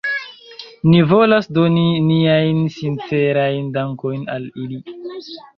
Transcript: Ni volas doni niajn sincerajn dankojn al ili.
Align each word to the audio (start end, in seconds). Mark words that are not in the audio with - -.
Ni 0.93 1.01
volas 1.11 1.49
doni 1.57 1.83
niajn 2.07 2.63
sincerajn 2.79 3.71
dankojn 3.79 4.29
al 4.39 4.53
ili. 4.65 4.83